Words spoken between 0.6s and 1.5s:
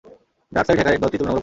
Hacker দলটি তুলনামূলক নতুন।